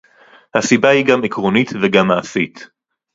[0.55, 2.67] הסיבה היא גם עקרונית וגם מעשית